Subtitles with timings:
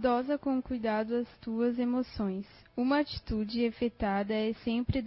[0.00, 2.46] Dosa com cuidado as tuas emoções.
[2.74, 5.04] Uma atitude efetada é sempre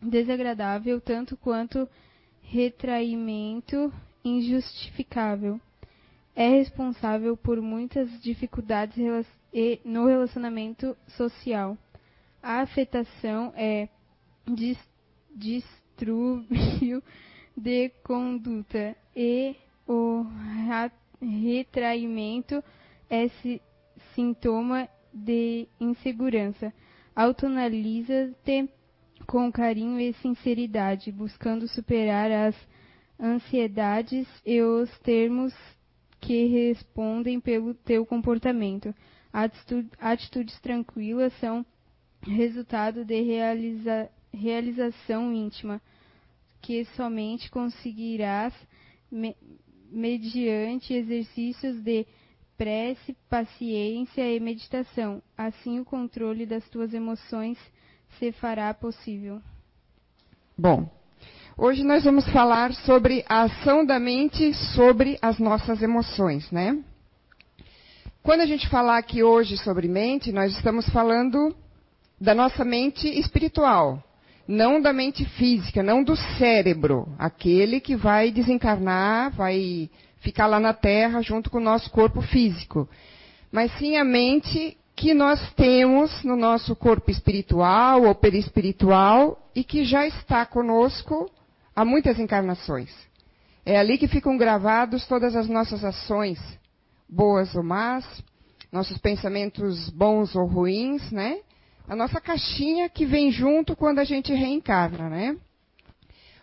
[0.00, 1.88] desagradável tanto quanto
[2.40, 3.92] retraimento
[4.24, 5.60] injustificável.
[6.36, 8.96] É responsável por muitas dificuldades
[9.84, 11.76] no relacionamento social.
[12.40, 13.88] A afetação é
[15.34, 17.02] distúrbio
[17.56, 20.24] de conduta e o
[21.20, 22.62] retraimento
[23.10, 23.26] é
[24.14, 26.72] sintoma de insegurança.
[27.14, 28.68] Autoanalisa-te
[29.26, 32.56] com carinho e sinceridade, buscando superar as
[33.20, 35.54] ansiedades e os termos
[36.20, 38.94] que respondem pelo teu comportamento.
[40.00, 41.64] Atitudes tranquilas são
[42.22, 45.80] resultado de realiza, realização íntima,
[46.60, 48.54] que somente conseguirás
[49.10, 49.36] me,
[49.90, 52.06] mediante exercícios de
[52.62, 55.20] prece, paciência e meditação.
[55.36, 57.58] Assim, o controle das tuas emoções
[58.20, 59.40] se fará possível.
[60.56, 60.88] Bom,
[61.58, 66.78] hoje nós vamos falar sobre a ação da mente sobre as nossas emoções, né?
[68.22, 71.52] Quando a gente falar aqui hoje sobre mente, nós estamos falando
[72.20, 74.00] da nossa mente espiritual,
[74.46, 79.90] não da mente física, não do cérebro, aquele que vai desencarnar, vai
[80.22, 82.88] ficar lá na Terra junto com o nosso corpo físico,
[83.50, 89.84] mas sim a mente que nós temos no nosso corpo espiritual ou perispiritual e que
[89.84, 91.30] já está conosco
[91.74, 92.90] há muitas encarnações.
[93.64, 96.38] É ali que ficam gravados todas as nossas ações,
[97.08, 98.04] boas ou más,
[98.70, 101.38] nossos pensamentos bons ou ruins, né?
[101.88, 105.36] A nossa caixinha que vem junto quando a gente reencarna, né?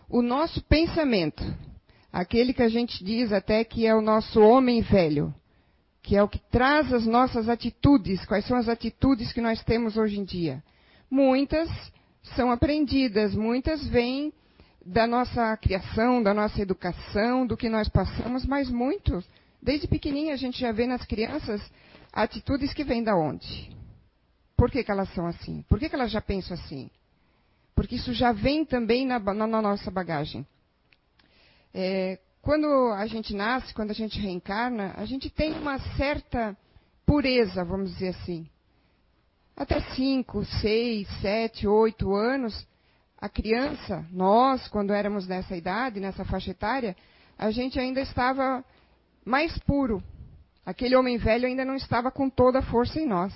[0.10, 1.44] O nosso pensamento,
[2.12, 5.34] aquele que a gente diz até que é o nosso homem velho,
[6.02, 9.98] que é o que traz as nossas atitudes, quais são as atitudes que nós temos
[9.98, 10.64] hoje em dia.
[11.10, 11.70] Muitas
[12.36, 14.34] são aprendidas, muitas vêm
[14.86, 19.26] da nossa criação, da nossa educação, do que nós passamos, mas muitos,
[19.62, 21.62] desde pequenininha a gente já vê nas crianças
[22.12, 23.70] atitudes que vêm da onde?
[24.56, 25.64] Por que, que elas são assim?
[25.70, 26.90] Por que, que elas já pensam assim?
[27.76, 30.46] Porque isso já vem também na, na, na nossa bagagem.
[31.74, 36.58] É, quando a gente nasce, quando a gente reencarna, a gente tem uma certa
[37.06, 38.50] pureza, vamos dizer assim.
[39.56, 42.68] Até 5, 6, 7, 8 anos,
[43.20, 46.96] a criança, nós, quando éramos nessa idade, nessa faixa etária,
[47.38, 48.64] a gente ainda estava
[49.26, 50.02] mais puro.
[50.66, 53.34] Aquele homem velho ainda não estava com toda a força em nós.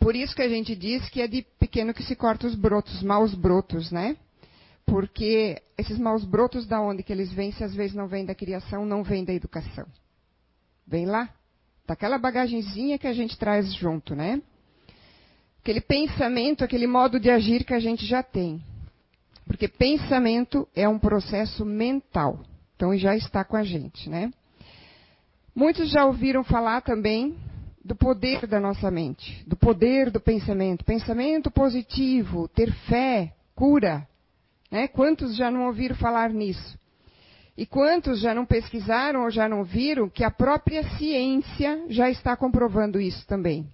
[0.00, 3.02] Por isso que a gente diz que é de pequeno que se corta os brotos,
[3.02, 4.16] maus brotos, né?
[4.86, 8.34] Porque esses maus brotos, da onde que eles vêm, se às vezes não vêm da
[8.34, 9.86] criação, não vêm da educação.
[10.86, 11.28] Vem lá,
[11.86, 14.40] daquela bagagenzinha que a gente traz junto, né?
[15.60, 18.62] Aquele pensamento, aquele modo de agir que a gente já tem.
[19.44, 22.40] Porque pensamento é um processo mental.
[22.76, 24.32] Então já está com a gente, né?
[25.54, 27.36] Muitos já ouviram falar também
[27.84, 30.84] do poder da nossa mente, do poder do pensamento.
[30.84, 34.06] Pensamento positivo, ter fé, cura.
[34.70, 34.88] Né?
[34.88, 36.78] Quantos já não ouviram falar nisso?
[37.56, 42.36] E quantos já não pesquisaram ou já não viram que a própria ciência já está
[42.36, 43.66] comprovando isso também?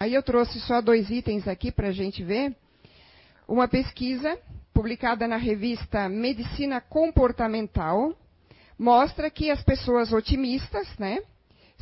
[0.00, 2.56] Aí eu trouxe só dois itens aqui para a gente ver.
[3.46, 4.38] Uma pesquisa
[4.74, 8.16] publicada na revista Medicina Comportamental
[8.78, 11.20] mostra que as pessoas otimistas, né,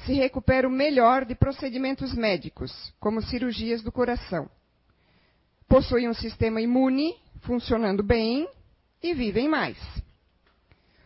[0.05, 4.49] se recuperam melhor de procedimentos médicos, como cirurgias do coração.
[5.69, 7.15] Possuem um sistema imune
[7.47, 8.49] funcionando bem
[9.03, 9.79] e vivem mais.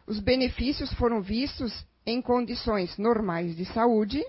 [0.06, 4.24] Os benefícios foram vistos em condições normais de saúde,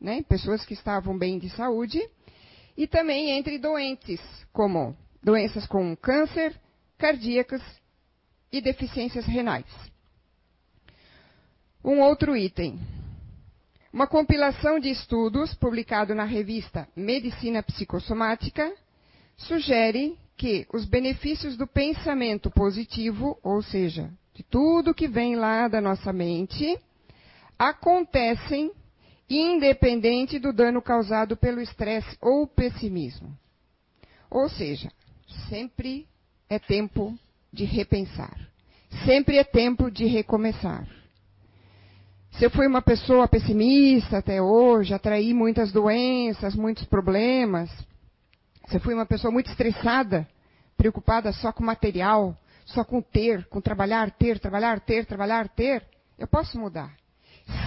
[0.00, 2.00] né, pessoas que estavam bem de saúde,
[2.76, 4.20] e também entre doentes,
[4.52, 6.58] como doenças com câncer,
[6.96, 7.62] cardíacas
[8.52, 9.66] e deficiências renais.
[11.84, 12.78] Um outro item.
[13.92, 18.72] Uma compilação de estudos publicado na revista Medicina Psicossomática
[19.36, 25.80] sugere que os benefícios do pensamento positivo, ou seja, de tudo que vem lá da
[25.80, 26.78] nossa mente,
[27.58, 28.70] acontecem
[29.28, 33.36] independente do dano causado pelo estresse ou pessimismo.
[34.30, 34.90] Ou seja,
[35.48, 36.06] sempre
[36.48, 37.18] é tempo
[37.52, 38.38] de repensar.
[39.04, 40.86] Sempre é tempo de recomeçar.
[42.32, 47.70] Se eu fui uma pessoa pessimista até hoje, atraí muitas doenças, muitos problemas,
[48.66, 50.28] você foi uma pessoa muito estressada,
[50.76, 55.86] preocupada só com material, só com ter, com trabalhar, ter, trabalhar, ter, trabalhar, ter.
[56.18, 56.92] Eu posso mudar.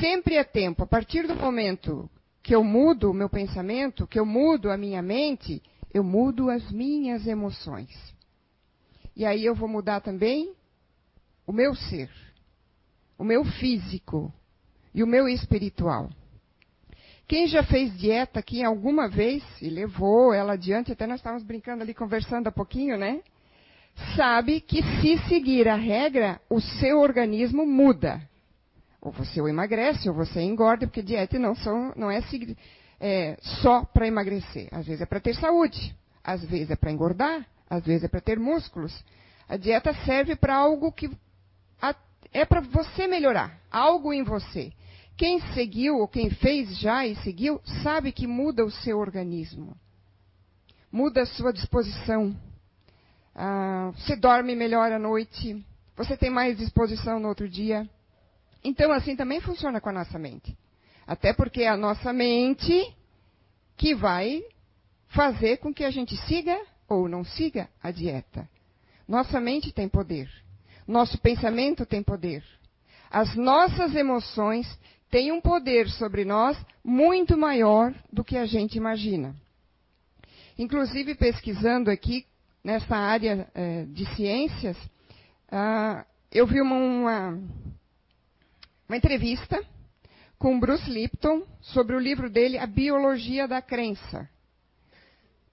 [0.02, 2.10] Sempre é tempo, a partir do momento
[2.44, 5.64] que eu mudo o meu pensamento, que eu mudo a minha mente,
[5.94, 7.90] eu mudo as minhas emoções.
[9.16, 10.54] E aí eu vou mudar também
[11.48, 12.10] o meu ser,
[13.18, 14.34] o meu físico
[14.94, 16.10] e o meu espiritual.
[17.30, 21.84] Quem já fez dieta aqui alguma vez e levou ela adiante, até nós estávamos brincando
[21.84, 23.22] ali, conversando há pouquinho, né?
[24.16, 28.20] Sabe que se seguir a regra, o seu organismo muda.
[29.00, 32.20] Ou você emagrece, ou você engorda, porque dieta não, são, não é,
[33.00, 34.68] é só para emagrecer.
[34.72, 38.22] Às vezes é para ter saúde, às vezes é para engordar, às vezes é para
[38.22, 39.04] ter músculos.
[39.48, 41.08] A dieta serve para algo que
[42.34, 44.74] é para você melhorar, algo em você.
[45.20, 49.76] Quem seguiu, ou quem fez já e seguiu, sabe que muda o seu organismo.
[50.90, 52.34] Muda a sua disposição.
[53.36, 55.62] Ah, você dorme melhor à noite.
[55.98, 57.86] Você tem mais disposição no outro dia.
[58.64, 60.58] Então, assim também funciona com a nossa mente.
[61.06, 62.96] Até porque é a nossa mente
[63.76, 64.42] que vai
[65.10, 66.58] fazer com que a gente siga
[66.88, 68.48] ou não siga a dieta.
[69.06, 70.32] Nossa mente tem poder.
[70.88, 72.42] Nosso pensamento tem poder.
[73.12, 74.66] As nossas emoções
[75.10, 79.36] tem um poder sobre nós muito maior do que a gente imagina.
[80.58, 82.26] Inclusive, pesquisando aqui
[82.64, 84.78] nessa área eh, de ciências,
[85.52, 87.40] ah, eu vi uma, uma,
[88.88, 89.64] uma entrevista
[90.38, 94.30] com Bruce Lipton sobre o livro dele, A Biologia da Crença.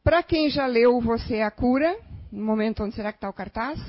[0.04, 1.96] Para quem já leu Você é a Cura,
[2.30, 3.80] no momento onde será que está o cartaz,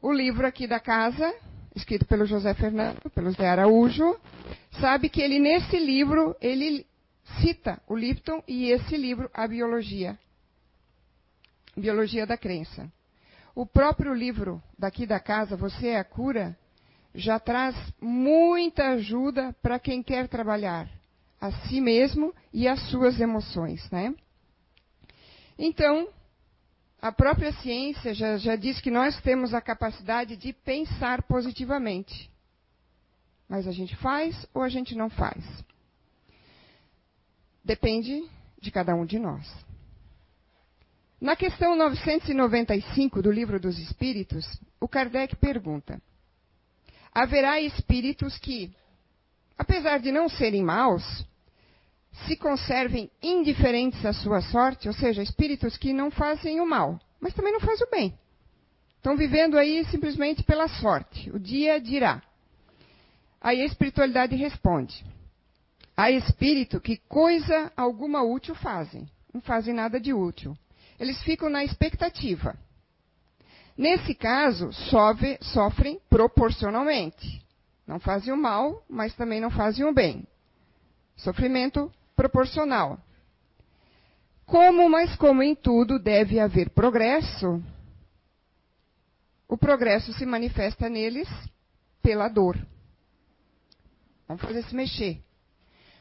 [0.00, 1.32] o livro aqui da casa
[1.74, 4.16] escrito pelo José Fernando, pelo Zé Araújo,
[4.82, 6.84] sabe que ele, nesse livro, ele
[7.40, 10.18] cita o Lipton e esse livro, A Biologia.
[11.76, 12.92] Biologia da Crença.
[13.54, 16.58] O próprio livro daqui da casa, Você é a Cura,
[17.14, 20.88] já traz muita ajuda para quem quer trabalhar
[21.40, 24.12] a si mesmo e as suas emoções, né?
[25.56, 26.08] Então,
[27.00, 32.31] a própria ciência já, já diz que nós temos a capacidade de pensar positivamente.
[33.52, 35.44] Mas a gente faz ou a gente não faz?
[37.62, 38.26] Depende
[38.58, 39.46] de cada um de nós.
[41.20, 44.46] Na questão 995 do Livro dos Espíritos,
[44.80, 46.00] o Kardec pergunta:
[47.12, 48.74] Haverá espíritos que,
[49.58, 51.04] apesar de não serem maus,
[52.26, 57.34] se conservem indiferentes à sua sorte, ou seja, espíritos que não fazem o mal, mas
[57.34, 58.18] também não fazem o bem.
[58.96, 61.30] Estão vivendo aí simplesmente pela sorte.
[61.32, 62.22] O dia dirá.
[63.42, 65.04] Aí a espiritualidade responde:
[65.96, 70.56] há espírito que coisa alguma útil fazem, não fazem nada de útil.
[70.98, 72.56] Eles ficam na expectativa.
[73.76, 77.44] Nesse caso, sofre, sofrem proporcionalmente.
[77.84, 80.24] Não fazem o mal, mas também não fazem o bem.
[81.16, 83.00] Sofrimento proporcional.
[84.46, 87.60] Como, mas como em tudo deve haver progresso,
[89.48, 91.28] o progresso se manifesta neles
[92.02, 92.56] pela dor.
[94.32, 95.20] Vamos fazer se mexer.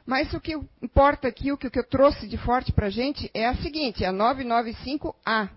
[0.05, 3.45] Mas o que importa aqui, o que eu trouxe de forte para a gente é
[3.45, 5.49] a seguinte, a 995A,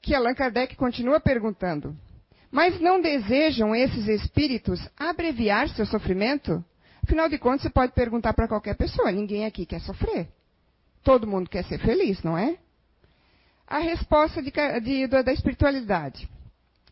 [0.00, 1.94] que Allan Kardec continua perguntando.
[2.50, 6.64] Mas não desejam esses espíritos abreviar seu sofrimento?
[7.04, 10.26] Afinal de contas, você pode perguntar para qualquer pessoa: ninguém aqui quer sofrer.
[11.04, 12.56] Todo mundo quer ser feliz, não é?
[13.66, 16.26] A resposta de, de, da espiritualidade: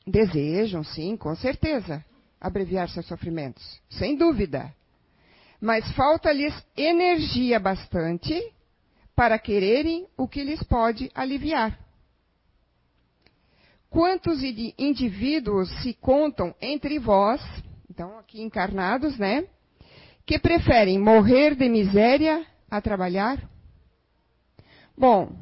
[0.07, 2.05] desejam, sim, com certeza,
[2.41, 4.75] abreviar seus sofrimentos, sem dúvida.
[5.61, 8.53] Mas falta-lhes energia bastante
[9.15, 11.79] para quererem o que lhes pode aliviar.
[13.89, 17.41] Quantos indivíduos se contam entre vós,
[17.91, 19.47] então aqui encarnados, né?
[20.27, 23.49] que preferem morrer de miséria a trabalhar?
[24.99, 25.33] Bom,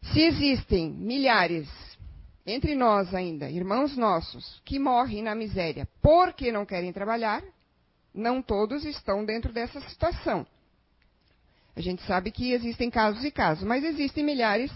[0.00, 1.68] se existem milhares
[2.46, 7.42] entre nós ainda, irmãos nossos, que morrem na miséria porque não querem trabalhar,
[8.12, 10.46] não todos estão dentro dessa situação.
[11.74, 14.70] A gente sabe que existem casos e casos, mas existem milhares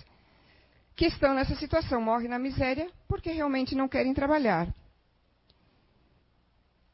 [0.94, 4.72] que estão nessa situação, morrem na miséria porque realmente não querem trabalhar.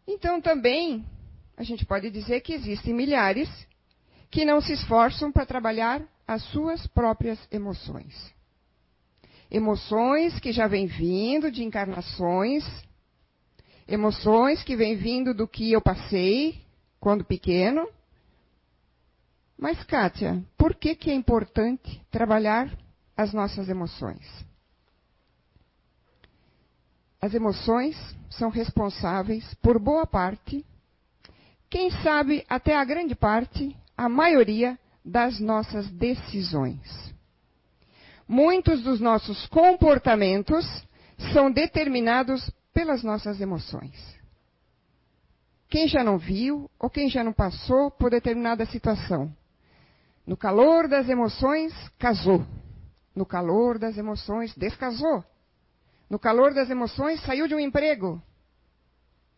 [0.06, 1.04] Então também
[1.56, 3.48] a gente pode dizer que existem milhares
[4.30, 8.32] que não se esforçam para trabalhar as suas próprias emoções.
[9.54, 12.64] Emoções que já vêm vindo de encarnações,
[13.86, 16.64] emoções que vêm vindo do que eu passei
[16.98, 17.86] quando pequeno.
[19.58, 22.74] Mas, Kátia, por que, que é importante trabalhar
[23.14, 24.26] as nossas emoções?
[27.20, 27.94] As emoções
[28.30, 30.64] são responsáveis por boa parte
[31.68, 37.11] quem sabe até a grande parte, a maioria das nossas decisões.
[38.32, 40.64] Muitos dos nossos comportamentos
[41.34, 43.92] são determinados pelas nossas emoções.
[45.68, 49.30] Quem já não viu ou quem já não passou por determinada situação?
[50.26, 52.42] No calor das emoções, casou.
[53.14, 55.22] No calor das emoções, descasou.
[56.08, 58.18] No calor das emoções, saiu de um emprego.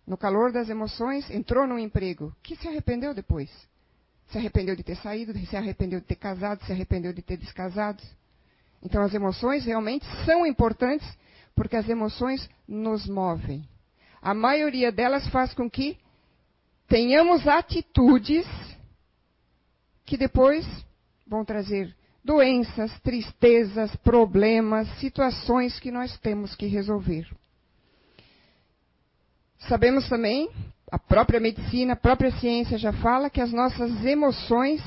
[0.07, 2.33] No calor das emoções, entrou num emprego.
[2.45, 3.51] Que se arrependeu depois?
[4.29, 8.01] Se arrependeu de ter saído, se arrependeu de ter casado, se arrependeu de ter descasado.
[8.85, 11.07] Então, as emoções realmente são importantes
[11.55, 13.67] porque as emoções nos movem.
[14.21, 15.97] A maioria delas faz com que
[16.89, 18.47] tenhamos atitudes
[20.05, 20.67] que depois
[21.27, 27.27] vão trazer doenças, tristezas, problemas, situações que nós temos que resolver.
[29.69, 30.51] Sabemos também,
[30.91, 34.83] a própria medicina, a própria ciência já fala que as nossas emoções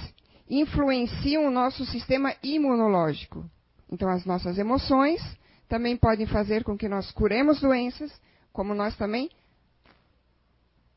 [0.49, 3.43] influenciam o nosso sistema imunológico.
[3.91, 5.21] Então, as nossas emoções
[5.67, 8.11] também podem fazer com que nós curemos doenças,
[8.51, 9.29] como nós também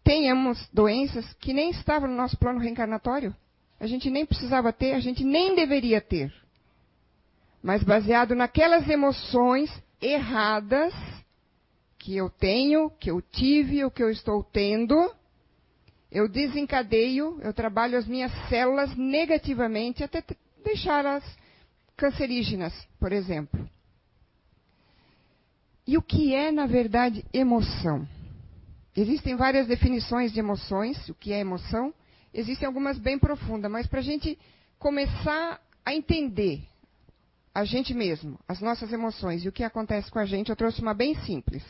[0.02, 3.34] tenhamos doenças que nem estavam no nosso plano reencarnatório.
[3.78, 6.32] A gente nem precisava ter, a gente nem deveria ter.
[7.62, 9.70] Mas baseado naquelas emoções
[10.00, 10.94] erradas
[11.98, 15.14] que eu tenho, que eu tive, o que eu estou tendo,
[16.10, 20.24] eu desencadeio, eu trabalho as minhas células negativamente até
[20.64, 21.22] deixá-las
[22.00, 23.68] cancerígenas, por exemplo.
[25.86, 28.08] E o que é, na verdade, emoção?
[28.96, 31.92] Existem várias definições de emoções, o que é emoção.
[32.32, 34.38] Existem algumas bem profundas, mas para a gente
[34.78, 36.62] começar a entender
[37.54, 40.80] a gente mesmo, as nossas emoções e o que acontece com a gente, eu trouxe
[40.80, 41.62] uma bem simples.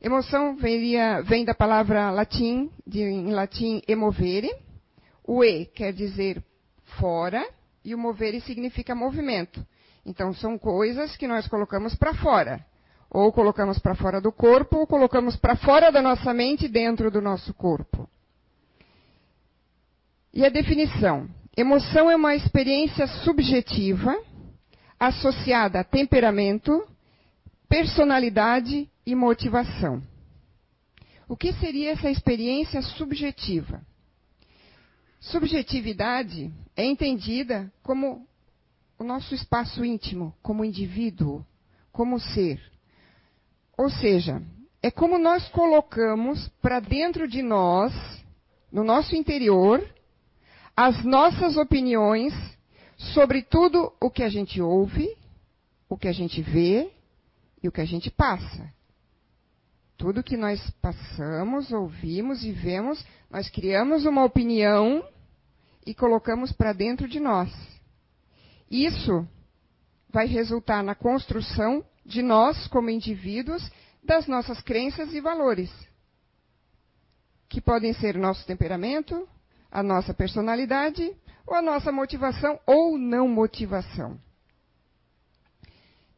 [0.00, 4.54] Emoção veria, vem da palavra latim, de, em latim emovere.
[5.24, 6.44] O e quer dizer
[7.00, 7.44] fora
[7.86, 9.64] e o movere significa movimento.
[10.04, 12.66] Então são coisas que nós colocamos para fora.
[13.08, 17.22] Ou colocamos para fora do corpo, ou colocamos para fora da nossa mente dentro do
[17.22, 18.08] nosso corpo.
[20.34, 24.20] E a definição: emoção é uma experiência subjetiva
[24.98, 26.84] associada a temperamento,
[27.68, 30.02] personalidade e motivação.
[31.28, 33.80] O que seria essa experiência subjetiva?
[35.30, 38.24] Subjetividade é entendida como
[38.96, 41.44] o nosso espaço íntimo, como indivíduo,
[41.90, 42.60] como ser.
[43.76, 44.40] Ou seja,
[44.80, 47.92] é como nós colocamos para dentro de nós,
[48.70, 49.84] no nosso interior,
[50.76, 52.32] as nossas opiniões
[52.96, 55.08] sobre tudo o que a gente ouve,
[55.88, 56.88] o que a gente vê
[57.60, 58.72] e o que a gente passa.
[59.96, 65.02] Tudo que nós passamos, ouvimos e vemos, nós criamos uma opinião
[65.86, 67.50] e colocamos para dentro de nós.
[68.68, 69.26] Isso
[70.10, 73.70] vai resultar na construção de nós, como indivíduos,
[74.02, 75.70] das nossas crenças e valores,
[77.48, 79.28] que podem ser o nosso temperamento,
[79.70, 81.16] a nossa personalidade
[81.46, 84.18] ou a nossa motivação ou não motivação.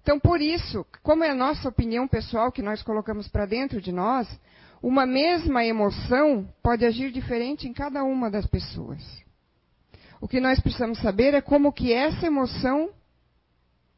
[0.02, 3.92] Então, por isso, como é a nossa opinião pessoal que nós colocamos para dentro de
[3.92, 4.26] nós,
[4.82, 9.02] uma mesma emoção pode agir diferente em cada uma das pessoas.
[10.20, 12.90] O que nós precisamos saber é como que essa emoção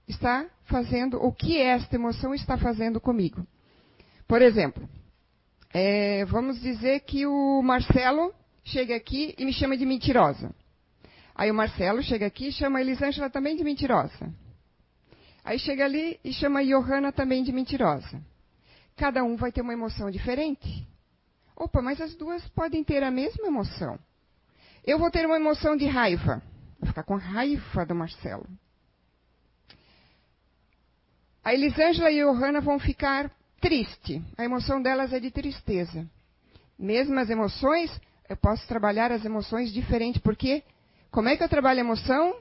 [0.07, 3.47] está fazendo, o que esta emoção está fazendo comigo.
[4.27, 4.89] Por exemplo,
[5.73, 8.35] é, vamos dizer que o Marcelo
[8.65, 10.55] chega aqui e me chama de mentirosa.
[11.35, 14.33] Aí o Marcelo chega aqui e chama a Elisângela também de mentirosa.
[15.43, 18.21] Aí chega ali e chama a Johanna também de mentirosa.
[18.97, 20.87] Cada um vai ter uma emoção diferente.
[21.57, 23.99] Opa, mas as duas podem ter a mesma emoção.
[24.85, 26.43] Eu vou ter uma emoção de raiva.
[26.79, 28.47] Vou ficar com raiva do Marcelo.
[31.45, 34.23] A Elisângela e a Johanna vão ficar triste.
[34.37, 36.07] A emoção delas é de tristeza.
[36.79, 37.91] Mesmas emoções,
[38.29, 40.63] eu posso trabalhar as emoções diferentes, porque
[41.11, 42.37] como é que eu trabalho a emoção?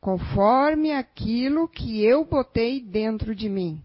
[0.00, 3.82] Conforme aquilo que eu botei dentro de mim.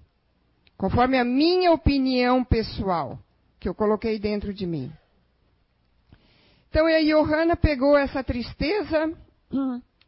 [0.78, 3.20] Conforme a minha opinião pessoal
[3.60, 4.92] que eu coloquei dentro de mim.
[6.76, 9.18] Então a Johanna pegou essa tristeza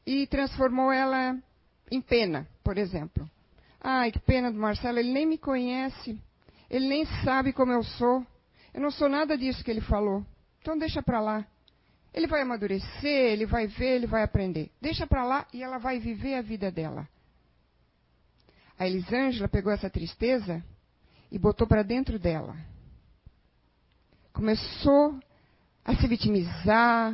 [0.06, 1.42] e transformou ela
[1.90, 3.26] em pena, por exemplo.
[3.80, 6.22] Ai, que pena do Marcelo, ele nem me conhece.
[6.70, 8.22] Ele nem sabe como eu sou.
[8.74, 10.26] Eu não sou nada disso que ele falou.
[10.60, 11.48] Então deixa para lá.
[12.14, 14.70] Ele vai amadurecer, ele vai ver, ele vai aprender.
[14.82, 17.08] Deixa para lá e ela vai viver a vida dela.
[18.78, 20.62] A Elisângela pegou essa tristeza
[21.32, 22.58] e botou para dentro dela.
[24.34, 25.18] Começou
[25.88, 27.14] a se vitimizar,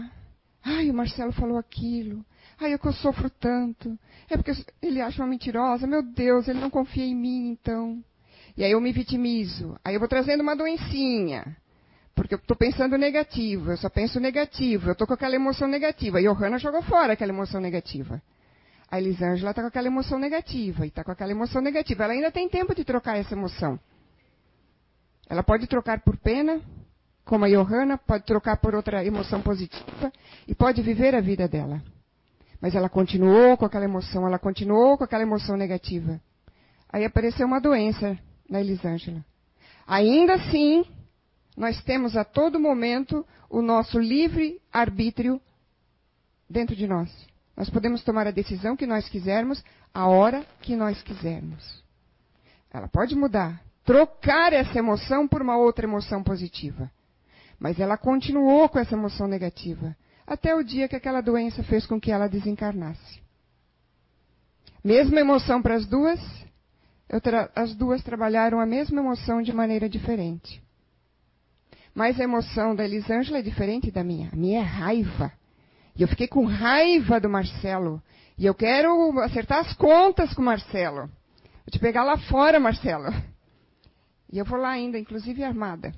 [0.64, 2.26] Ai, o Marcelo falou aquilo.
[2.60, 4.00] Ai, é que eu sofro tanto.
[4.30, 5.86] É porque ele acha uma mentirosa.
[5.86, 8.02] Meu Deus, ele não confia em mim, então.
[8.56, 9.78] E aí eu me vitimizo.
[9.84, 11.58] Aí eu vou trazendo uma doencinha.
[12.16, 16.22] Porque eu estou pensando negativo, eu só penso negativo, eu estou com aquela emoção negativa.
[16.22, 18.22] E Johanna jogou fora aquela emoção negativa.
[18.90, 22.04] A Elisângela está com aquela emoção negativa, e está com aquela emoção negativa.
[22.04, 23.80] Ela ainda tem tempo de trocar essa emoção.
[25.28, 26.62] Ela pode trocar por pena,
[27.26, 30.12] como a Johanna, pode trocar por outra emoção positiva,
[30.48, 31.82] e pode viver a vida dela.
[32.62, 36.20] Mas ela continuou com aquela emoção, ela continuou com aquela emoção negativa.
[36.92, 38.18] Aí apareceu uma doença
[38.50, 39.24] na Elisângela.
[39.88, 40.86] Ainda assim,
[41.58, 45.42] nós temos a todo momento o nosso livre arbítrio
[46.50, 47.10] dentro de nós.
[47.56, 49.64] Nós podemos tomar a decisão que nós quisermos,
[49.94, 51.84] a hora que nós quisermos.
[52.72, 56.90] Ela pode mudar, trocar essa emoção por uma outra emoção positiva.
[57.64, 59.96] Mas ela continuou com essa emoção negativa,
[60.28, 63.22] até o dia que aquela doença fez com que ela desencarnasse.
[64.84, 66.20] Mesma emoção para as duas,
[67.56, 70.62] as duas trabalharam a mesma emoção de maneira diferente.
[71.96, 74.30] Mas a emoção da Elisângela é diferente da minha.
[74.34, 75.32] A minha é raiva.
[75.96, 78.04] E eu fiquei com raiva do Marcelo.
[78.38, 81.08] E eu quero acertar as contas com o Marcelo.
[81.08, 83.10] Vou te pegar lá fora, Marcelo.
[84.30, 85.94] E eu vou lá ainda, inclusive armada.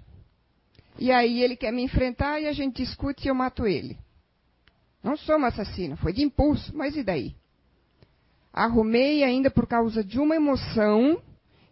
[0.97, 3.97] E aí ele quer me enfrentar e a gente discute e eu mato ele.
[5.03, 7.35] Não sou uma assassina, foi de impulso, mas e daí?
[8.51, 11.21] Arrumei ainda por causa de uma emoção,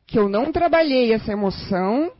[0.06, 2.12] que eu não trabalhei essa emoção,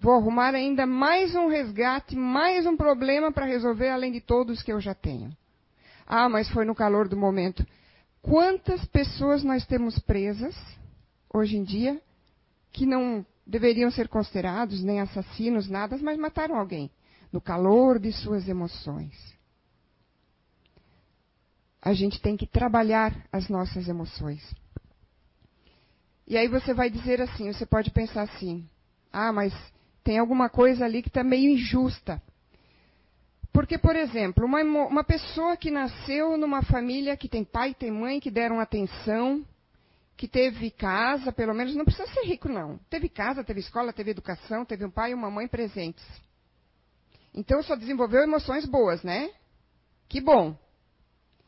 [0.00, 4.72] Vou arrumar ainda mais um resgate, mais um problema para resolver, além de todos que
[4.72, 5.36] eu já tenho.
[6.06, 7.66] Ah, mas foi no calor do momento.
[8.22, 10.54] Quantas pessoas nós temos presas,
[11.34, 12.00] hoje em dia,
[12.72, 16.90] que não deveriam ser considerados nem assassinos, nada, mas mataram alguém,
[17.32, 19.16] no calor de suas emoções.
[21.80, 24.42] A gente tem que trabalhar as nossas emoções.
[26.26, 28.68] E aí você vai dizer assim, você pode pensar assim,
[29.10, 29.54] ah, mas
[30.04, 32.20] tem alguma coisa ali que está meio injusta.
[33.50, 38.20] Porque, por exemplo, uma, uma pessoa que nasceu numa família que tem pai, tem mãe,
[38.20, 39.42] que deram atenção,
[40.18, 42.76] que teve casa, pelo menos não precisa ser rico, não.
[42.90, 46.04] Teve casa, teve escola, teve educação, teve um pai e uma mãe presentes.
[47.32, 49.30] Então só desenvolveu emoções boas, né?
[50.08, 50.58] Que bom.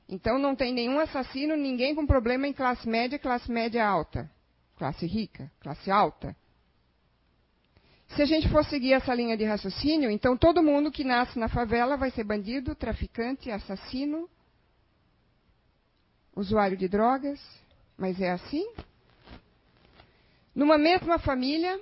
[0.09, 4.31] Então não tem nenhum assassino, ninguém com problema em classe média, classe média alta,
[4.77, 6.37] classe rica, classe alta.
[8.15, 11.49] Se a gente for seguir essa linha de raciocínio, então todo mundo que nasce na
[11.49, 14.31] favela vai ser bandido, traficante, assassino,
[16.37, 17.41] usuário de drogas.
[18.01, 18.67] Mas é assim?
[20.55, 21.79] Numa mesma família,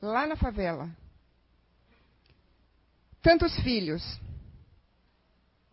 [0.00, 0.90] lá na favela,
[3.22, 4.02] tantos filhos,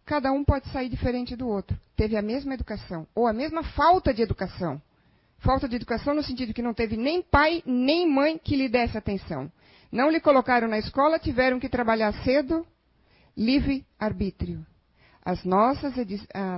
[0.05, 1.77] cada um pode sair diferente do outro.
[1.93, 4.81] Teve a mesma educação, ou a mesma falta de educação.
[5.39, 8.97] Falta de educação no sentido que não teve nem pai nem mãe que lhe desse
[8.97, 9.51] atenção.
[9.91, 12.65] Não lhe colocaram na escola, tiveram que trabalhar cedo,
[13.35, 14.65] livre arbítrio.
[15.23, 15.93] As nossas,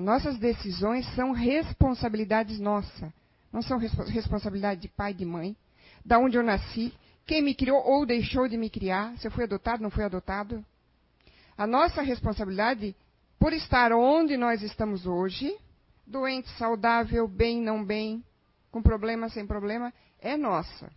[0.01, 3.13] nossas decisões são responsabilidades nossa.
[3.51, 5.55] Não são responsabilidade de pai de mãe.
[6.05, 6.93] Da onde eu nasci,
[7.25, 10.65] quem me criou ou deixou de me criar, se eu fui adotado, não fui adotado.
[11.57, 12.95] A nossa responsabilidade
[13.39, 15.55] por estar onde nós estamos hoje,
[16.07, 18.23] doente, saudável, bem, não bem,
[18.71, 20.89] com problema, sem problema, é nossa.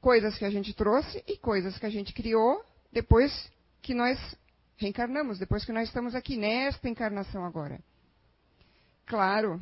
[0.00, 2.62] Coisas que a gente trouxe e coisas que a gente criou
[2.92, 4.18] depois que nós
[4.82, 7.80] reencarnamos, depois que nós estamos aqui nesta encarnação agora.
[9.06, 9.60] Claro,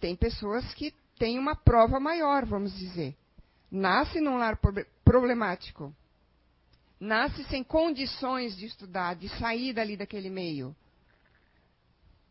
[0.00, 3.16] tem pessoas que têm uma prova maior, vamos dizer.
[3.70, 4.58] Nasce num lar
[5.04, 5.94] problemático.
[6.98, 10.74] Nasce sem condições de estudar, de sair dali daquele meio.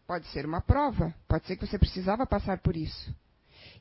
[0.05, 3.15] Pode ser uma prova, pode ser que você precisava passar por isso.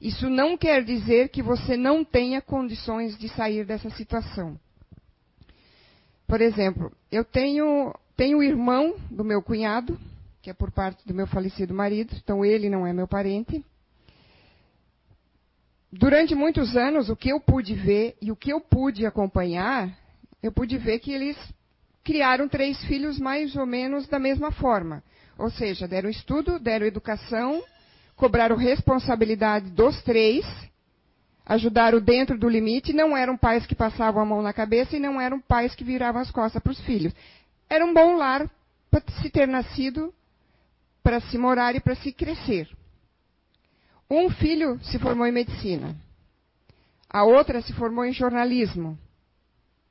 [0.01, 4.59] Isso não quer dizer que você não tenha condições de sair dessa situação.
[6.29, 9.99] Por exemplo, eu tenho, tenho o irmão do meu cunhado,
[10.43, 13.65] que é por parte do meu falecido marido, então ele não é meu parente.
[15.91, 19.91] Durante muitos anos, o que eu pude ver e o que eu pude acompanhar,
[20.43, 21.37] eu pude ver que eles
[22.05, 25.03] criaram três filhos mais ou menos da mesma forma.
[25.39, 27.63] Ou seja, deram estudo, deram educação,
[28.17, 30.45] cobraram responsabilidade dos três,
[31.49, 35.19] ajudaram dentro do limite, não eram pais que passavam a mão na cabeça e não
[35.19, 37.15] eram pais que viravam as costas para os filhos.
[37.71, 38.49] Era um bom lar
[38.91, 40.13] para se ter nascido,
[41.03, 42.69] para se morar e para se crescer.
[44.11, 45.97] Um filho se formou em medicina.
[47.09, 48.99] A outra se formou em jornalismo.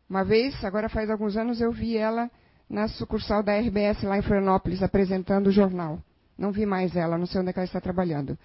[0.08, 2.30] Uma vez, agora faz alguns anos, eu vi ela
[2.70, 6.00] na sucursal da RBS lá em Florianópolis, apresentando o jornal.
[6.38, 8.38] Não vi mais ela, não sei onde é ela está trabalhando.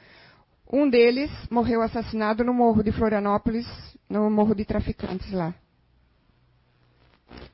[0.73, 3.67] Um deles morreu assassinado no morro de Florianópolis,
[4.09, 5.55] no morro de traficantes lá.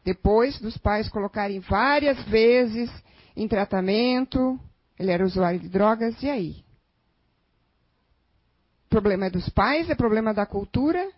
[0.04, 2.88] Depois dos pais colocarem várias vezes
[3.36, 4.58] em tratamento,
[4.96, 6.64] ele era usuário de drogas, e aí?
[8.86, 9.90] O problema é dos pais?
[9.90, 11.10] É problema da cultura?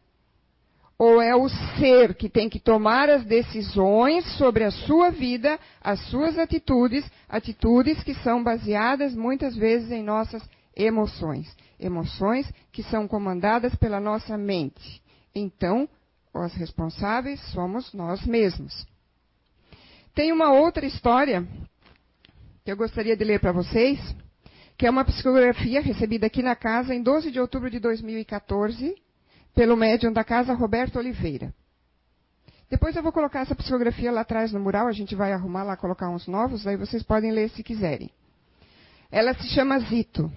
[0.99, 6.01] Ou é o ser que tem que tomar as decisões sobre a sua vida, as
[6.09, 10.43] suas atitudes, atitudes que são baseadas muitas vezes em nossas
[10.75, 11.55] emoções?
[11.81, 15.03] Emoções que são comandadas pela nossa mente.
[15.35, 15.88] Então,
[16.33, 18.87] os responsáveis somos nós mesmos.
[20.14, 21.47] Tem uma outra história
[22.64, 23.99] que eu gostaria de ler para vocês,
[24.77, 28.95] que é uma psicografia recebida aqui na casa em 12 de outubro de 2014,
[29.55, 31.53] pelo médium da casa Roberto Oliveira.
[32.71, 35.77] Depois eu vou colocar essa psicografia lá atrás no mural, a gente vai arrumar lá,
[35.77, 38.11] colocar uns novos, aí vocês podem ler se quiserem.
[39.11, 40.31] Ela se chama Zito,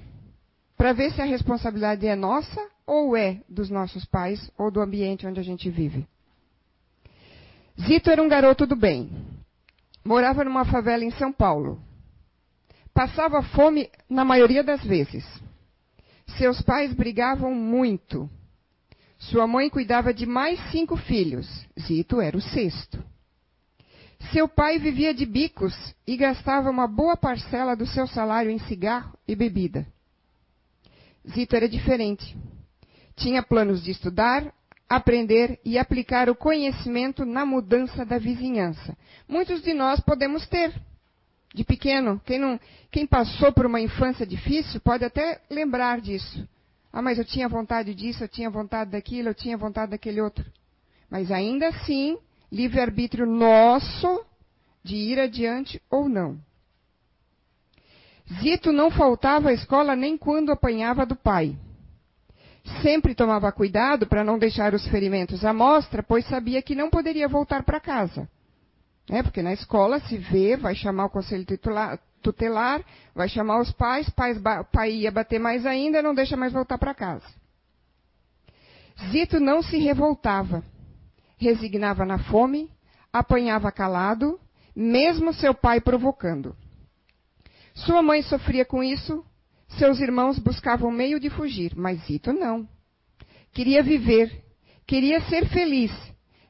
[0.83, 5.25] para ver se a responsabilidade é nossa ou é dos nossos pais ou do ambiente
[5.25, 6.05] onde a gente vive.
[7.79, 9.09] Zito era um garoto do bem.
[10.03, 11.81] Morava numa favela em São Paulo.
[12.93, 15.23] Passava fome na maioria das vezes.
[16.37, 18.29] Seus pais brigavam muito.
[19.17, 21.47] Sua mãe cuidava de mais cinco filhos.
[21.79, 23.01] Zito era o sexto.
[24.33, 29.17] Seu pai vivia de bicos e gastava uma boa parcela do seu salário em cigarro
[29.25, 29.87] e bebida.
[31.29, 32.35] Zito era diferente.
[33.15, 34.53] Tinha planos de estudar,
[34.89, 38.97] aprender e aplicar o conhecimento na mudança da vizinhança.
[39.27, 40.73] Muitos de nós podemos ter
[41.53, 42.21] de pequeno.
[42.25, 42.59] Quem, não,
[42.91, 46.47] quem passou por uma infância difícil pode até lembrar disso.
[46.91, 50.45] Ah, mas eu tinha vontade disso, eu tinha vontade daquilo, eu tinha vontade daquele outro.
[51.09, 52.17] Mas ainda assim,
[52.51, 54.23] livre-arbítrio nosso
[54.83, 56.39] de ir adiante ou não.
[58.39, 61.57] Zito não faltava à escola nem quando apanhava do pai.
[62.81, 67.27] Sempre tomava cuidado para não deixar os ferimentos à mostra, pois sabia que não poderia
[67.27, 68.29] voltar para casa.
[69.09, 72.81] É, porque na escola se vê, vai chamar o conselho titular, tutelar,
[73.13, 74.37] vai chamar os pais, pais
[74.71, 77.27] pai ia bater mais ainda, não deixa mais voltar para casa.
[79.11, 80.63] Zito não se revoltava,
[81.37, 82.71] resignava na fome,
[83.11, 84.39] apanhava calado,
[84.73, 86.55] mesmo seu pai provocando.
[87.73, 89.25] Sua mãe sofria com isso,
[89.77, 92.67] seus irmãos buscavam meio de fugir, mas Zito não.
[93.51, 94.43] Queria viver,
[94.85, 95.91] queria ser feliz,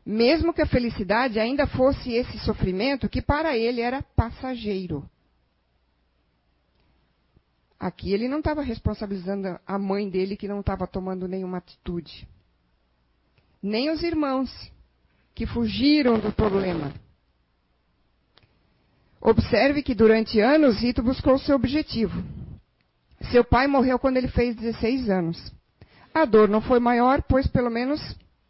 [0.05, 5.07] mesmo que a felicidade ainda fosse esse sofrimento que para ele era passageiro.
[7.79, 12.27] Aqui ele não estava responsabilizando a mãe dele que não estava tomando nenhuma atitude.
[13.62, 14.49] Nem os irmãos
[15.36, 16.93] que fugiram do problema.
[19.25, 22.21] Observe que durante anos Rito buscou seu objetivo.
[23.31, 25.53] Seu pai morreu quando ele fez 16 anos.
[26.13, 28.01] A dor não foi maior, pois pelo menos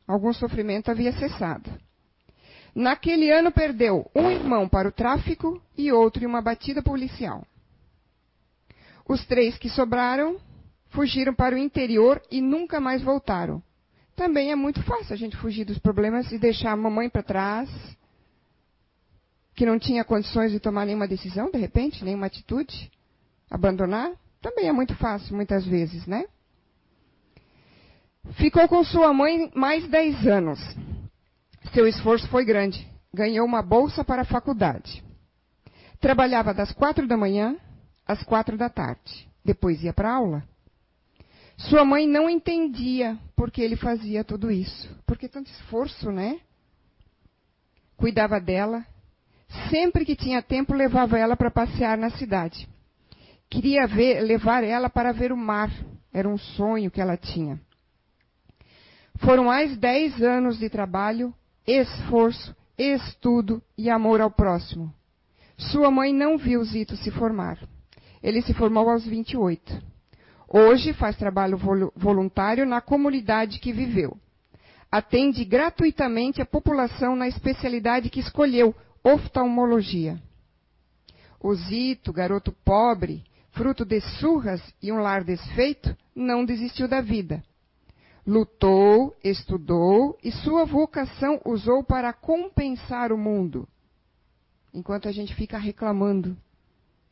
[0.07, 1.69] algum sofrimento havia cessado.
[2.73, 7.45] Naquele ano perdeu um irmão para o tráfico e outro em uma batida policial.
[9.07, 10.37] Os três que sobraram
[10.89, 13.61] fugiram para o interior e nunca mais voltaram.
[14.15, 17.69] Também é muito fácil a gente fugir dos problemas e deixar a mamãe para trás,
[19.55, 22.91] que não tinha condições de tomar nenhuma decisão, de repente, nenhuma atitude,
[23.49, 24.11] abandonar.
[24.41, 26.25] Também é muito fácil, muitas vezes, né?
[28.33, 30.59] Ficou com sua mãe mais 10 anos.
[31.73, 32.87] Seu esforço foi grande.
[33.13, 35.03] Ganhou uma bolsa para a faculdade.
[35.99, 37.55] Trabalhava das quatro da manhã
[38.05, 39.27] às quatro da tarde.
[39.45, 40.43] Depois ia para aula.
[41.57, 44.89] Sua mãe não entendia por que ele fazia tudo isso.
[45.05, 46.39] Porque tanto esforço, né?
[47.95, 48.85] Cuidava dela.
[49.69, 52.67] Sempre que tinha tempo, levava ela para passear na cidade.
[53.49, 55.71] Queria ver, levar ela para ver o mar.
[56.11, 57.59] Era um sonho que ela tinha.
[59.19, 61.33] Foram mais dez anos de trabalho,
[61.65, 64.93] esforço, estudo e amor ao próximo.
[65.57, 67.57] Sua mãe não viu Zito se formar.
[68.21, 69.81] Ele se formou aos 28.
[70.47, 71.57] Hoje faz trabalho
[71.95, 74.17] voluntário na comunidade que viveu.
[74.91, 80.21] Atende gratuitamente a população na especialidade que escolheu, oftalmologia.
[81.39, 87.43] O Zito, garoto pobre, fruto de surras e um lar desfeito, não desistiu da vida.
[88.25, 93.67] Lutou, estudou e sua vocação usou para compensar o mundo.
[94.73, 96.37] Enquanto a gente fica reclamando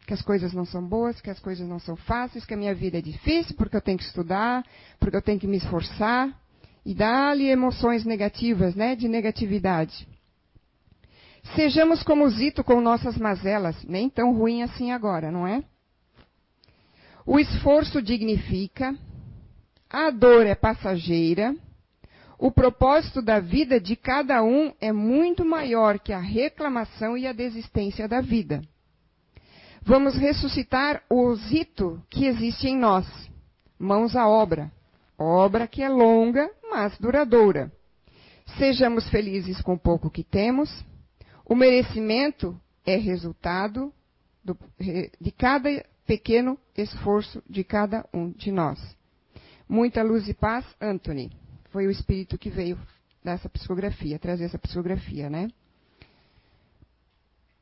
[0.07, 2.73] que as coisas não são boas, que as coisas não são fáceis, que a minha
[2.73, 4.65] vida é difícil porque eu tenho que estudar,
[4.99, 6.35] porque eu tenho que me esforçar,
[6.85, 10.07] e dá-lhe emoções negativas, né, de negatividade.
[11.55, 15.63] Sejamos como Zito com nossas mazelas, nem tão ruim assim agora, não é?
[17.25, 18.95] O esforço dignifica,
[19.89, 21.55] a dor é passageira,
[22.37, 27.33] o propósito da vida de cada um é muito maior que a reclamação e a
[27.33, 28.61] desistência da vida.
[29.83, 33.05] Vamos ressuscitar o Zito que existe em nós.
[33.77, 34.71] Mãos à obra.
[35.17, 37.71] Obra que é longa, mas duradoura.
[38.57, 40.83] Sejamos felizes com o pouco que temos.
[41.51, 43.93] O merecimento é resultado
[44.41, 44.57] do,
[45.19, 48.79] de cada pequeno esforço de cada um de nós.
[49.67, 51.29] Muita luz e paz, Anthony.
[51.69, 52.79] Foi o espírito que veio
[53.21, 55.49] dessa psicografia, trazer essa psicografia, né?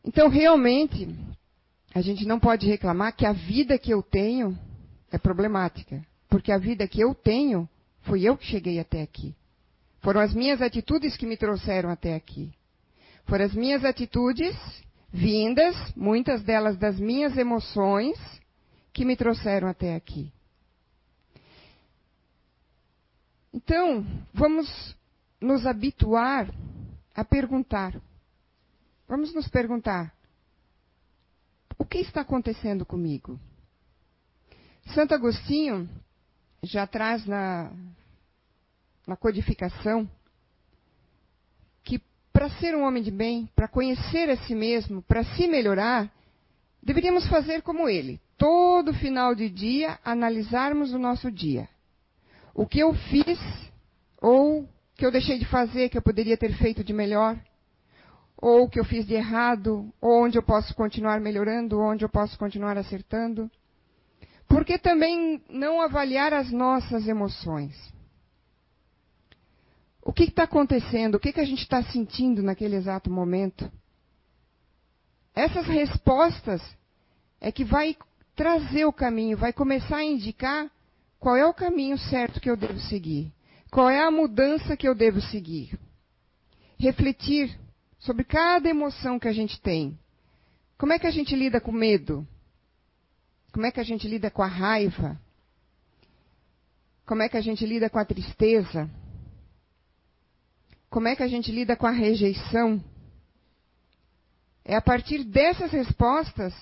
[0.06, 1.08] Então, realmente,
[1.91, 4.56] a gente não pode reclamar que a vida que eu tenho
[5.12, 7.67] é problemática, porque a vida que eu tenho
[8.04, 9.36] fui eu que cheguei até aqui.
[10.02, 12.54] Foram as minhas atitudes que me trouxeram até aqui.
[13.29, 14.55] Foram as minhas atitudes
[15.13, 18.17] vindas, muitas delas das minhas emoções,
[18.91, 20.33] que me trouxeram até aqui.
[23.53, 24.95] Então, vamos
[25.39, 26.51] nos habituar
[27.13, 28.01] a perguntar.
[29.07, 30.11] Vamos nos perguntar:
[31.77, 33.39] o que está acontecendo comigo?
[34.95, 35.87] Santo Agostinho
[36.63, 37.71] já traz na,
[39.05, 40.09] na codificação
[42.39, 46.10] para ser um homem de bem, para conhecer a si mesmo, para se melhorar,
[46.82, 48.17] deveríamos fazer como ele.
[48.38, 51.67] Todo final de dia, analisarmos o nosso dia.
[52.56, 53.38] O que eu fiz
[54.21, 57.38] ou que eu deixei de fazer que eu poderia ter feito de melhor,
[58.38, 62.10] ou o que eu fiz de errado, ou onde eu posso continuar melhorando, onde eu
[62.10, 63.52] posso continuar acertando.
[64.47, 67.75] Por que também não avaliar as nossas emoções?
[70.01, 71.15] O que está acontecendo?
[71.15, 73.71] O que, que a gente está sentindo naquele exato momento?
[75.35, 76.62] Essas respostas
[77.39, 77.95] é que vai
[78.35, 80.69] trazer o caminho, vai começar a indicar
[81.19, 83.31] qual é o caminho certo que eu devo seguir,
[83.69, 85.77] qual é a mudança que eu devo seguir.
[86.77, 87.57] Refletir
[87.99, 89.99] sobre cada emoção que a gente tem.
[90.77, 92.25] Como é que a gente lida com medo?
[93.51, 95.19] Como é que a gente lida com a raiva?
[97.05, 98.89] Como é que a gente lida com a tristeza?
[100.89, 102.84] Como é que a gente lida com a rejeição?
[104.65, 106.54] É a partir dessas respostas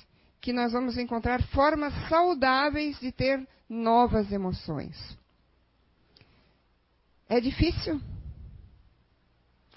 [0.41, 4.95] que nós vamos encontrar formas saudáveis de ter novas emoções.
[7.29, 8.01] É difícil?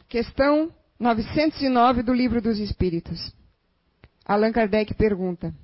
[0.08, 3.32] Questão 909 do Livro dos Espíritos.
[4.24, 5.54] Allan Kardec pergunta: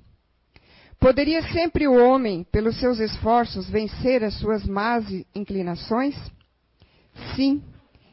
[0.99, 6.15] Poderia sempre o homem, pelos seus esforços, vencer as suas más inclinações?
[7.35, 7.63] Sim,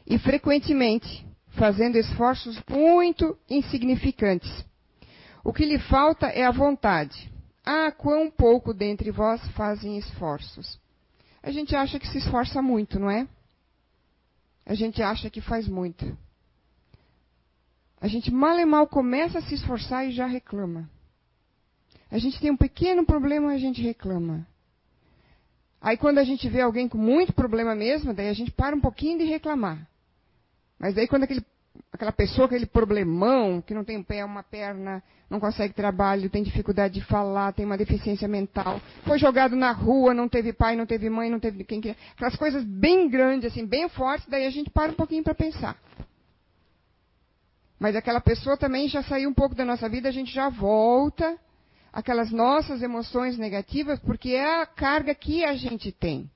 [0.05, 4.65] e frequentemente, fazendo esforços muito insignificantes.
[5.43, 7.31] O que lhe falta é a vontade.
[7.65, 10.79] Ah, quão pouco dentre vós fazem esforços.
[11.41, 13.27] A gente acha que se esforça muito, não é?
[14.65, 16.17] A gente acha que faz muito.
[17.99, 20.89] A gente mal e mal começa a se esforçar e já reclama.
[22.11, 24.45] A gente tem um pequeno problema e a gente reclama.
[25.81, 28.81] Aí quando a gente vê alguém com muito problema mesmo, daí a gente para um
[28.81, 29.87] pouquinho de reclamar.
[30.79, 31.43] Mas daí quando aquele,
[31.91, 36.43] aquela pessoa, aquele problemão, que não tem um pé, uma perna, não consegue trabalho, tem
[36.43, 40.85] dificuldade de falar, tem uma deficiência mental, foi jogado na rua, não teve pai, não
[40.85, 41.97] teve mãe, não teve quem queria.
[42.13, 45.77] Aquelas coisas bem grandes, assim, bem fortes, daí a gente para um pouquinho para pensar.
[47.79, 51.37] Mas aquela pessoa também já saiu um pouco da nossa vida, a gente já volta
[51.91, 56.29] aquelas nossas emoções negativas, porque é a carga que a gente tem.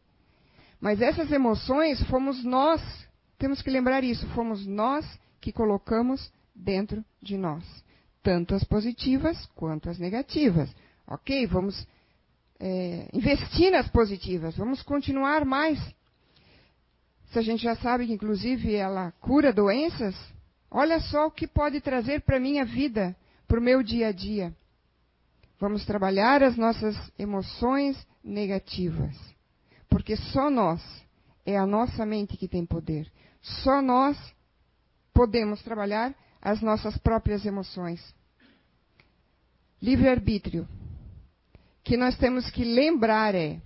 [0.79, 2.81] Mas essas emoções fomos nós,
[3.39, 5.05] temos que lembrar isso, fomos nós
[5.41, 7.63] que colocamos dentro de nós.
[8.21, 10.69] Tanto as positivas quanto as negativas.
[11.07, 11.87] Ok, vamos
[12.59, 15.79] é, investir nas positivas, vamos continuar mais.
[17.31, 20.15] Se a gente já sabe que, inclusive, ela cura doenças,
[20.71, 23.15] Olha só o que pode trazer para a minha vida,
[23.47, 24.53] para o meu dia a dia.
[25.59, 29.15] Vamos trabalhar as nossas emoções negativas.
[29.89, 30.81] Porque só nós,
[31.45, 33.11] é a nossa mente que tem poder.
[33.41, 34.17] Só nós
[35.13, 38.01] podemos trabalhar as nossas próprias emoções.
[39.81, 40.67] Livre-arbítrio.
[41.83, 43.61] Que nós temos que lembrar é: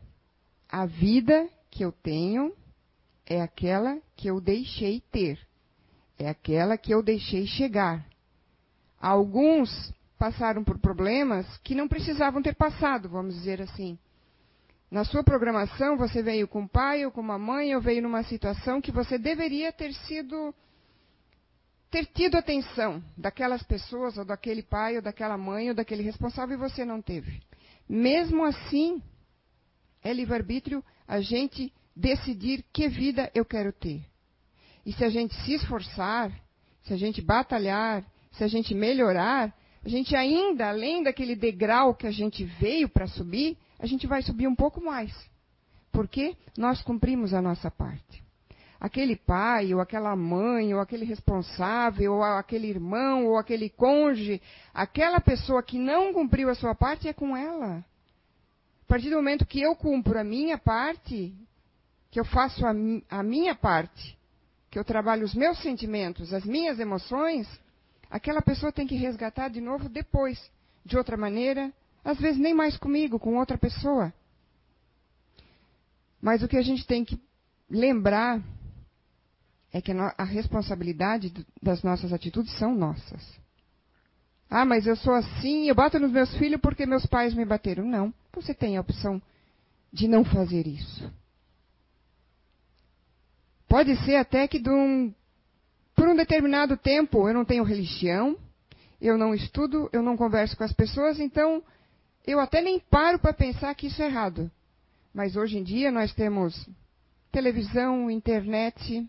[0.69, 2.53] a vida que eu tenho
[3.25, 5.39] é aquela que eu deixei ter.
[6.17, 8.05] É aquela que eu deixei chegar.
[8.99, 13.97] Alguns passaram por problemas que não precisavam ter passado, vamos dizer assim.
[14.93, 18.21] Na sua programação, você veio com o pai ou com uma mãe, ou veio numa
[18.21, 20.53] situação que você deveria ter sido
[21.89, 26.59] ter tido atenção daquelas pessoas, ou daquele pai, ou daquela mãe, ou daquele responsável, e
[26.59, 27.41] você não teve.
[27.89, 29.01] Mesmo assim,
[30.03, 34.05] é livre-arbítrio a gente decidir que vida eu quero ter.
[34.85, 36.31] E se a gente se esforçar,
[36.83, 39.51] se a gente batalhar, se a gente melhorar,
[39.83, 44.21] a gente ainda, além daquele degrau que a gente veio para subir, a gente vai
[44.21, 45.13] subir um pouco mais.
[45.91, 48.23] Porque nós cumprimos a nossa parte.
[48.79, 54.41] Aquele pai, ou aquela mãe, ou aquele responsável, ou aquele irmão, ou aquele cônjuge,
[54.73, 57.77] aquela pessoa que não cumpriu a sua parte é com ela.
[57.77, 61.33] A partir do momento que eu cumpro a minha parte,
[62.11, 62.73] que eu faço a,
[63.09, 64.17] a minha parte,
[64.69, 67.47] que eu trabalho os meus sentimentos, as minhas emoções,
[68.09, 70.51] aquela pessoa tem que resgatar de novo depois,
[70.83, 71.71] de outra maneira,
[72.03, 74.13] às vezes nem mais comigo, com outra pessoa.
[76.21, 77.19] Mas o que a gente tem que
[77.69, 78.41] lembrar
[79.71, 83.21] é que a responsabilidade das nossas atitudes são nossas.
[84.49, 87.83] Ah, mas eu sou assim, eu bato nos meus filhos porque meus pais me bateram.
[87.83, 89.21] Não, você tem a opção
[89.91, 91.11] de não fazer isso.
[93.67, 95.11] Pode ser até que um,
[95.95, 98.37] por um determinado tempo eu não tenho religião,
[99.01, 101.63] eu não estudo, eu não converso com as pessoas, então
[102.25, 104.49] eu até nem paro para pensar que isso é errado.
[105.13, 106.67] Mas hoje em dia nós temos
[107.31, 109.07] televisão, internet,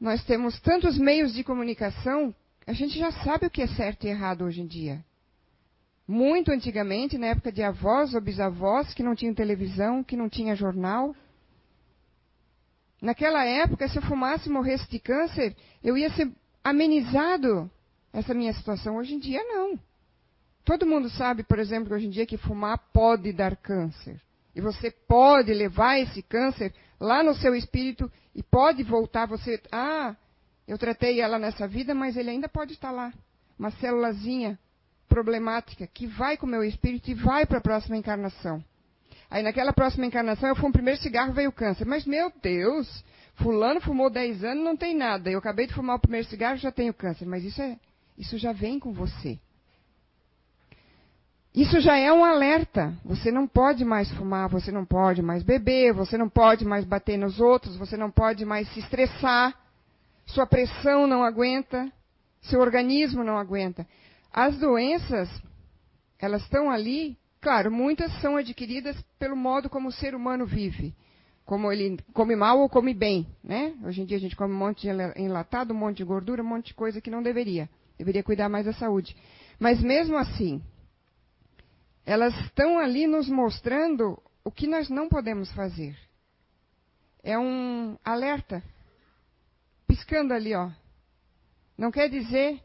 [0.00, 2.34] nós temos tantos meios de comunicação,
[2.66, 5.04] a gente já sabe o que é certo e errado hoje em dia.
[6.06, 10.54] Muito antigamente, na época de avós ou bisavós, que não tinham televisão, que não tinha
[10.54, 11.14] jornal,
[13.00, 16.30] Naquela época, se eu fumasse e morresse de câncer, eu ia ser
[16.64, 17.70] amenizado
[18.12, 18.96] essa minha situação.
[18.96, 19.78] Hoje em dia, não.
[20.68, 24.20] Todo mundo sabe, por exemplo, hoje em dia que fumar pode dar câncer.
[24.54, 29.24] E você pode levar esse câncer lá no seu espírito e pode voltar.
[29.28, 30.14] Você, ah,
[30.66, 33.14] eu tratei ela nessa vida, mas ele ainda pode estar lá.
[33.58, 34.58] Uma célulazinha
[35.08, 38.62] problemática que vai com o meu espírito e vai para a próxima encarnação.
[39.30, 41.86] Aí naquela próxima encarnação eu fumo o primeiro cigarro veio o câncer.
[41.86, 43.02] Mas meu Deus,
[43.36, 45.30] fulano fumou 10 anos, não tem nada.
[45.30, 47.24] Eu acabei de fumar o primeiro cigarro, já tenho câncer.
[47.24, 47.78] Mas isso é,
[48.18, 49.38] isso já vem com você.
[51.58, 52.94] Isso já é um alerta.
[53.04, 57.18] Você não pode mais fumar, você não pode mais beber, você não pode mais bater
[57.18, 59.52] nos outros, você não pode mais se estressar.
[60.24, 61.90] Sua pressão não aguenta,
[62.42, 63.86] seu organismo não aguenta.
[64.32, 65.28] As doenças,
[66.20, 70.92] elas estão ali Claro, muitas são adquiridas pelo modo como o ser humano vive.
[71.44, 73.74] Como ele come mal ou come bem, né?
[73.84, 74.88] Hoje em dia a gente come um monte de
[75.22, 77.70] enlatado, um monte de gordura, um monte de coisa que não deveria.
[77.96, 79.16] Deveria cuidar mais da saúde.
[79.58, 80.60] Mas mesmo assim,
[82.08, 85.96] elas estão ali nos mostrando o que nós não podemos fazer.
[87.22, 88.62] É um alerta
[89.86, 90.70] piscando ali, ó.
[91.76, 92.62] Não quer dizer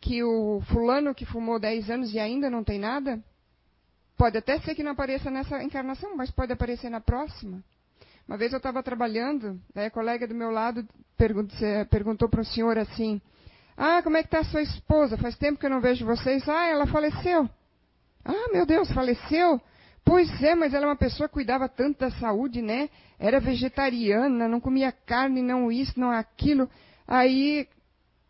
[0.00, 3.22] que o fulano que fumou 10 anos e ainda não tem nada,
[4.18, 7.62] Pode até ser que não apareça nessa encarnação, mas pode aparecer na próxima.
[8.26, 10.84] Uma vez eu estava trabalhando, daí a colega do meu lado
[11.88, 13.22] perguntou para o senhor assim:
[13.76, 15.16] Ah, como é que está a sua esposa?
[15.16, 16.46] Faz tempo que eu não vejo vocês.
[16.48, 17.48] Ah, ela faleceu.
[18.28, 19.58] Ah, meu Deus, faleceu?
[20.04, 22.90] Pois é, mas ela é uma pessoa que cuidava tanto da saúde, né?
[23.18, 26.68] Era vegetariana, não comia carne, não isso, não aquilo.
[27.06, 27.66] Aí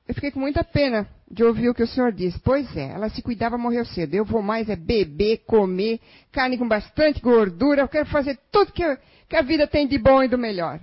[0.07, 2.39] eu fiquei com muita pena de ouvir o que o senhor disse.
[2.39, 4.15] Pois é, ela se cuidava, morreu cedo.
[4.15, 7.83] Eu vou mais é beber, comer, carne com bastante gordura.
[7.83, 8.83] Eu quero fazer tudo que,
[9.29, 10.81] que a vida tem de bom e do melhor.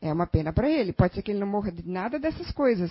[0.00, 0.94] É uma pena para ele.
[0.94, 2.90] Pode ser que ele não morra de nada dessas coisas.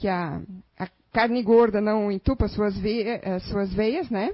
[0.00, 0.40] Que a,
[0.78, 4.32] a carne gorda não entupa suas, veias, eh, suas veias, né?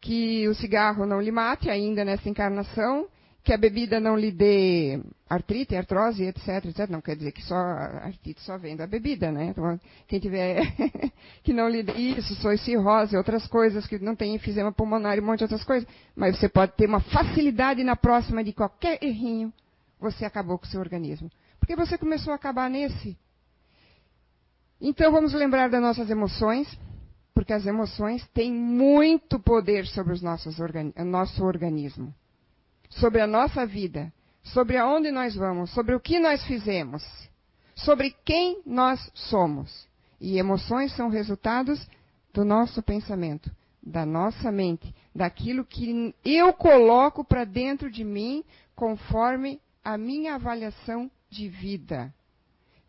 [0.00, 3.08] Que o cigarro não lhe mate ainda nessa encarnação
[3.48, 6.86] que a bebida não lhe dê artrite, artrose, etc, etc.
[6.90, 9.46] Não quer dizer que só artrite só vem da bebida, né?
[9.46, 10.60] Então, quem tiver
[11.42, 15.20] que não lhe dê isso, só cirrose, outras coisas, que não tem enfisema pulmonar e
[15.22, 15.88] um monte de outras coisas.
[16.14, 19.50] Mas você pode ter uma facilidade na próxima de qualquer errinho,
[19.98, 21.30] você acabou com o seu organismo.
[21.58, 23.16] Porque você começou a acabar nesse.
[24.80, 26.68] Então vamos lembrar das nossas emoções,
[27.34, 32.14] porque as emoções têm muito poder sobre os nossos organi nosso organismo
[32.90, 34.12] sobre a nossa vida,
[34.42, 37.02] sobre aonde nós vamos, sobre o que nós fizemos,
[37.74, 39.86] sobre quem nós somos.
[40.20, 41.86] E emoções são resultados
[42.32, 43.50] do nosso pensamento,
[43.82, 51.10] da nossa mente, daquilo que eu coloco para dentro de mim conforme a minha avaliação
[51.30, 52.12] de vida.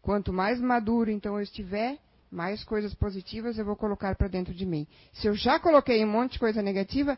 [0.09, 1.99] Quanto mais maduro então eu estiver,
[2.31, 4.87] mais coisas positivas eu vou colocar para dentro de mim.
[5.13, 7.15] Se eu já coloquei um monte de coisa negativa,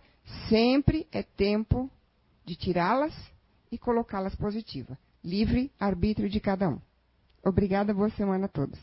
[0.50, 1.90] sempre é tempo
[2.44, 3.14] de tirá-las
[3.72, 4.98] e colocá-las positivas.
[5.24, 6.82] Livre arbítrio de cada um.
[7.42, 8.78] Obrigada, boa semana a todos.